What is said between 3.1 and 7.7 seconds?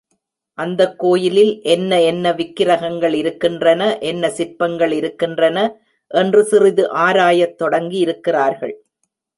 இருக்கின்றன, என்ன சிற்பங்கள் இருக்கின்றன என்று சிறிது ஆராயத்